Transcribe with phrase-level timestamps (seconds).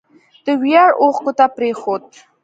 [0.45, 2.03] د ویاړ اوښکو ته پرېښود